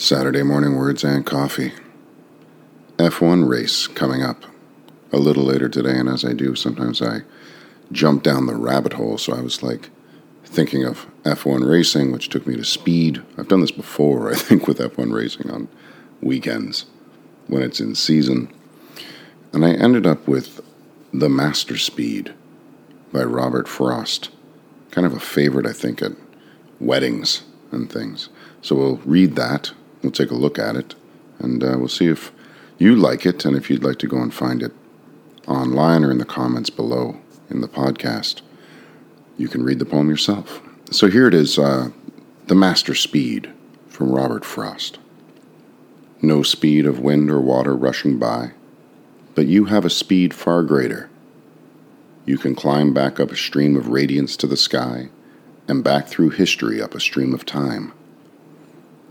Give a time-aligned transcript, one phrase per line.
[0.00, 1.72] Saturday morning words and coffee.
[2.98, 4.44] F1 race coming up
[5.12, 7.22] a little later today, and as I do, sometimes I
[7.90, 9.18] jump down the rabbit hole.
[9.18, 9.90] So I was like
[10.44, 13.20] thinking of F1 racing, which took me to speed.
[13.36, 15.66] I've done this before, I think, with F1 racing on
[16.22, 16.86] weekends
[17.48, 18.54] when it's in season.
[19.52, 20.60] And I ended up with
[21.12, 22.32] The Master Speed
[23.12, 24.30] by Robert Frost.
[24.92, 26.12] Kind of a favorite, I think, at
[26.78, 27.42] weddings
[27.72, 28.28] and things.
[28.62, 29.72] So we'll read that
[30.02, 30.94] we'll take a look at it
[31.38, 32.32] and uh, we'll see if
[32.78, 34.72] you like it and if you'd like to go and find it
[35.46, 37.16] online or in the comments below
[37.50, 38.42] in the podcast.
[39.36, 40.60] You can read the poem yourself.
[40.90, 41.90] So here it is uh,
[42.46, 43.50] The Master Speed
[43.88, 44.98] from Robert Frost.
[46.20, 48.52] No speed of wind or water rushing by,
[49.34, 51.08] but you have a speed far greater.
[52.26, 55.08] You can climb back up a stream of radiance to the sky
[55.68, 57.92] and back through history up a stream of time.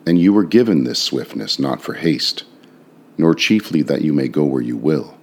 [0.07, 2.45] And you were given this swiftness not for haste,
[3.17, 5.17] nor chiefly that you may go where you will,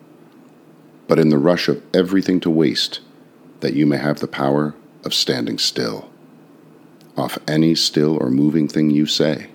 [1.09, 3.01] but in the rush of everything to waste,
[3.61, 6.11] that you may have the power of standing still,
[7.17, 9.47] off any still or moving thing you say.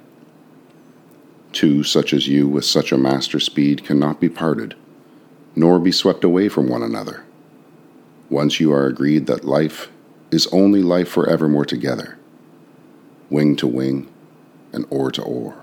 [1.51, 4.73] Two such as you with such a master speed cannot be parted,
[5.55, 7.23] nor be swept away from one another.
[8.31, 9.91] Once you are agreed that life
[10.31, 12.17] is only life forevermore together,
[13.29, 14.11] wing to wing,
[14.73, 15.55] and oar to oar.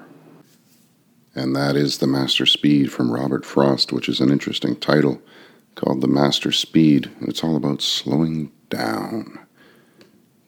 [1.34, 5.20] And that is The Master Speed from Robert Frost, which is an interesting title
[5.74, 7.10] called The Master Speed.
[7.20, 9.38] And it's all about slowing down.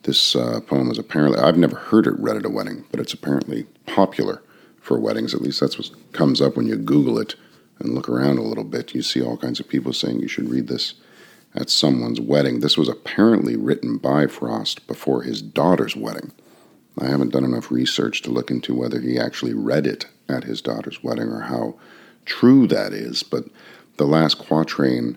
[0.05, 3.12] This uh, poem is apparently, I've never heard it read at a wedding, but it's
[3.12, 4.42] apparently popular
[4.81, 5.34] for weddings.
[5.34, 7.34] At least that's what comes up when you Google it
[7.78, 8.95] and look around a little bit.
[8.95, 10.95] You see all kinds of people saying you should read this
[11.55, 12.61] at someone's wedding.
[12.61, 16.33] This was apparently written by Frost before his daughter's wedding.
[17.01, 20.61] I haven't done enough research to look into whether he actually read it at his
[20.61, 21.79] daughter's wedding or how
[22.25, 23.45] true that is, but
[23.97, 25.17] the last quatrain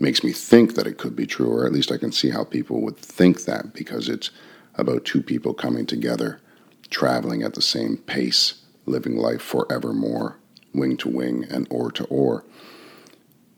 [0.00, 2.44] makes me think that it could be true, or at least I can see how
[2.44, 4.30] people would think that because it's
[4.74, 6.40] about two people coming together,
[6.90, 8.54] traveling at the same pace,
[8.86, 10.36] living life forevermore,
[10.72, 12.44] wing to wing and oar to oar.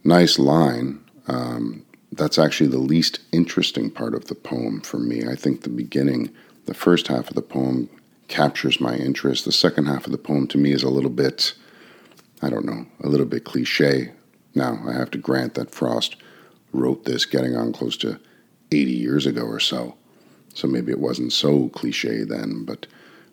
[0.03, 1.00] Nice line.
[1.26, 5.26] Um, that's actually the least interesting part of the poem for me.
[5.28, 6.31] I think the beginning
[6.70, 7.91] the first half of the poem
[8.28, 9.44] captures my interest.
[9.44, 11.53] The second half of the poem to me is a little bit,
[12.42, 14.12] I don't know, a little bit cliche.
[14.54, 16.14] Now, I have to grant that Frost
[16.72, 18.20] wrote this getting on close to
[18.70, 19.97] 80 years ago or so.
[20.54, 22.87] So maybe it wasn't so cliche then, but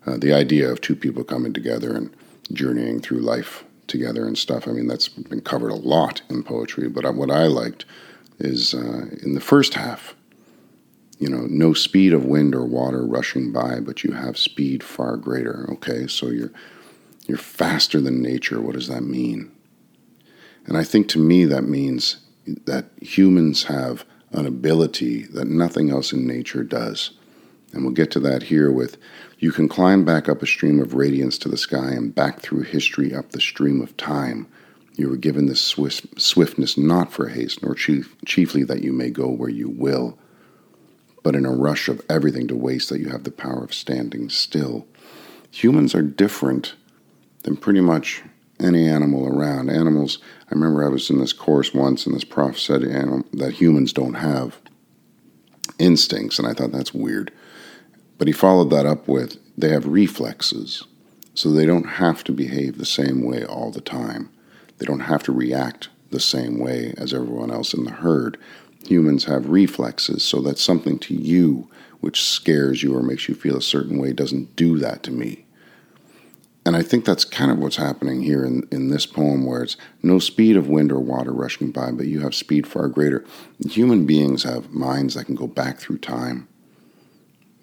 [0.07, 2.09] uh, the idea of two people coming together and
[2.53, 6.89] journeying through life together and stuff, I mean, that's been covered a lot in poetry.
[6.89, 7.85] But what I liked
[8.39, 10.15] is uh, in the first half,
[11.19, 15.17] you know, no speed of wind or water rushing by, but you have speed far
[15.17, 15.67] greater.
[15.71, 16.51] Okay, so you're
[17.25, 18.61] you're faster than nature.
[18.61, 19.51] What does that mean?
[20.65, 22.17] And I think to me that means
[22.65, 27.11] that humans have an ability that nothing else in nature does.
[27.73, 28.97] And we'll get to that here with
[29.39, 32.63] you can climb back up a stream of radiance to the sky and back through
[32.63, 34.47] history up the stream of time.
[34.95, 39.29] You were given this swiftness not for haste, nor chief, chiefly that you may go
[39.29, 40.17] where you will,
[41.23, 44.29] but in a rush of everything to waste that you have the power of standing
[44.29, 44.87] still.
[45.51, 46.75] Humans are different
[47.43, 48.23] than pretty much
[48.59, 49.69] any animal around.
[49.69, 50.19] Animals,
[50.49, 54.15] I remember I was in this course once, and this prof said that humans don't
[54.15, 54.57] have
[55.79, 57.31] instincts, and I thought that's weird.
[58.17, 60.83] But he followed that up with they have reflexes,
[61.33, 64.29] so they don't have to behave the same way all the time.
[64.77, 68.37] They don't have to react the same way as everyone else in the herd
[68.87, 73.57] humans have reflexes, so that something to you which scares you or makes you feel
[73.57, 75.45] a certain way doesn't do that to me.
[76.65, 79.77] And I think that's kind of what's happening here in, in this poem, where it's
[80.03, 83.23] no speed of wind or water rushing by, but you have speed far greater.
[83.69, 86.47] Human beings have minds that can go back through time.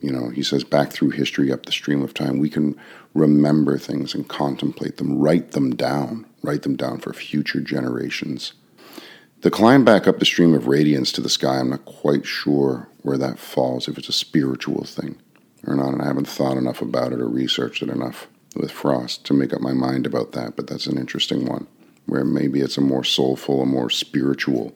[0.01, 2.39] You know, he says, back through history, up the stream of time.
[2.39, 2.77] We can
[3.13, 8.55] remember things and contemplate them, write them down, write them down for future generations.
[9.45, 12.89] The climb back up the stream of radiance to the sky, I'm not quite sure
[13.03, 15.17] where that falls, if it's a spiritual thing
[15.67, 18.27] or not, and I haven't thought enough about it or researched it enough
[18.57, 21.67] with Frost to make up my mind about that, but that's an interesting one,
[22.07, 24.73] where maybe it's a more soulful, a more spiritual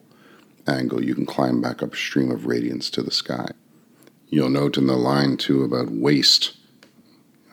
[0.66, 1.02] angle.
[1.02, 3.52] You can climb back up stream of radiance to the sky.
[4.28, 6.58] You'll note in the line, too, about waste.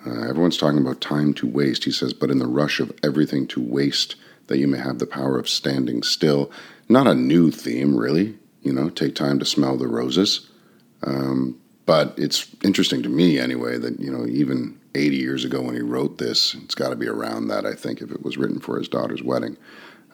[0.06, 3.47] Uh, everyone's talking about time to waste, he says, but in the rush of everything
[3.47, 6.51] to waste, that you may have the power of standing still
[6.89, 8.37] not a new theme, really.
[8.61, 10.49] You know, take time to smell the roses.
[11.03, 15.75] Um, but it's interesting to me, anyway, that you know even 80 years ago when
[15.75, 16.55] he wrote this.
[16.55, 19.21] It's got to be around that, I think, if it was written for his daughter's
[19.21, 19.57] wedding.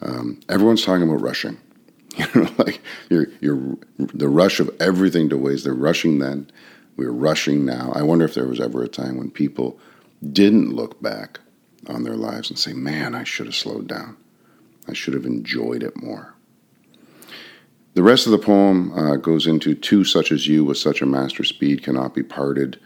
[0.00, 1.58] Um, everyone's talking about rushing.
[2.18, 5.64] You know, like you're, you're the rush of everything to waste.
[5.64, 6.50] They're rushing then.
[6.98, 7.90] We're rushing now.
[7.94, 9.78] I wonder if there was ever a time when people
[10.30, 11.40] didn't look back
[11.86, 14.18] on their lives and say, man, I should have slowed down.
[14.86, 16.31] I should have enjoyed it more.
[17.94, 21.06] The rest of the poem uh, goes into two such as you with such a
[21.06, 22.80] master speed cannot be parted.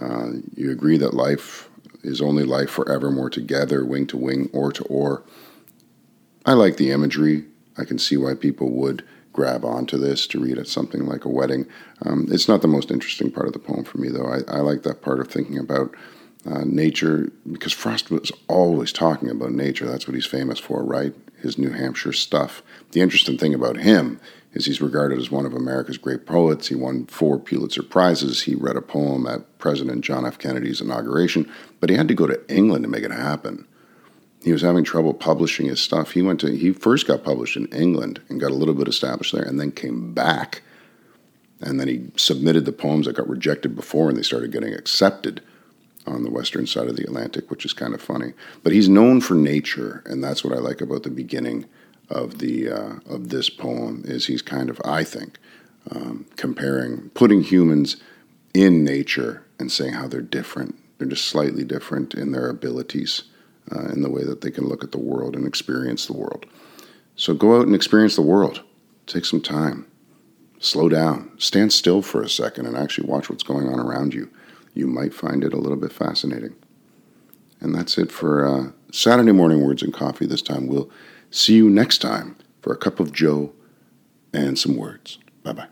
[0.00, 1.68] Uh, you agree that life
[2.04, 5.24] is only life forevermore together, wing to wing, oar to oar.
[6.46, 7.44] I like the imagery.
[7.76, 11.28] I can see why people would grab onto this to read at something like a
[11.28, 11.66] wedding.
[12.04, 14.26] Um, it's not the most interesting part of the poem for me, though.
[14.26, 15.94] I, I like that part of thinking about
[16.44, 19.86] uh, nature because Frost was always talking about nature.
[19.86, 21.14] That's what he's famous for, right?
[21.40, 22.62] His New Hampshire stuff.
[22.92, 24.20] The interesting thing about him
[24.52, 26.68] is he's regarded as one of America's great poets.
[26.68, 28.42] He won four Pulitzer Prizes.
[28.42, 30.38] He read a poem at President John F.
[30.38, 31.50] Kennedy's inauguration,
[31.80, 33.66] but he had to go to England to make it happen
[34.44, 36.12] he was having trouble publishing his stuff.
[36.12, 39.32] He went to he first got published in England and got a little bit established
[39.32, 40.62] there, and then came back,
[41.60, 45.42] and then he submitted the poems that got rejected before, and they started getting accepted
[46.06, 48.32] on the western side of the Atlantic, which is kind of funny.
[48.64, 51.66] But he's known for nature, and that's what I like about the beginning
[52.12, 54.02] of the uh, of this poem.
[54.06, 55.38] Is he's kind of I think
[55.90, 57.96] um, comparing putting humans
[58.54, 60.76] in nature and saying how they're different.
[60.98, 63.24] They're just slightly different in their abilities
[63.74, 66.46] uh, in the way that they can look at the world and experience the world.
[67.16, 68.62] So go out and experience the world.
[69.06, 69.86] Take some time.
[70.60, 71.32] Slow down.
[71.38, 74.30] Stand still for a second and actually watch what's going on around you.
[74.74, 76.54] You might find it a little bit fascinating.
[77.60, 80.66] And that's it for uh, Saturday morning words and coffee this time.
[80.66, 80.90] We'll
[81.32, 83.52] see you next time for a cup of Joe
[84.32, 85.18] and some words.
[85.42, 85.71] Bye bye.